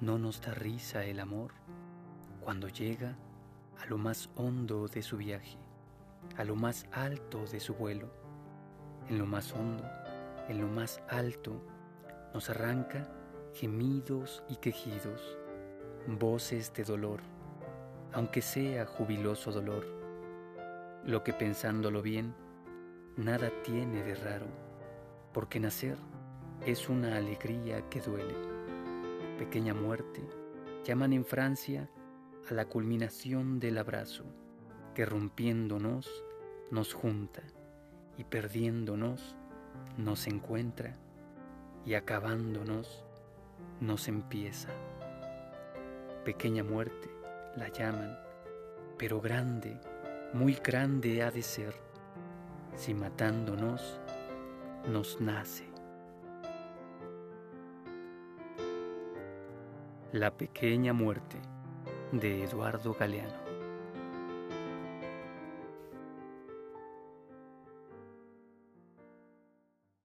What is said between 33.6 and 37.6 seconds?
del abrazo, que rompiéndonos nos junta